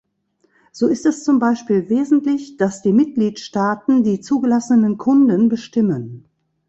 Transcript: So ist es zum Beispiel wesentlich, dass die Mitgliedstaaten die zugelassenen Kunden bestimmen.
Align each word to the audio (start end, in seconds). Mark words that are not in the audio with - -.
So 0.71 0.87
ist 0.87 1.05
es 1.05 1.23
zum 1.23 1.37
Beispiel 1.37 1.87
wesentlich, 1.87 2.57
dass 2.57 2.81
die 2.81 2.91
Mitgliedstaaten 2.91 4.03
die 4.03 4.19
zugelassenen 4.19 4.97
Kunden 4.97 5.47
bestimmen. 5.47 6.27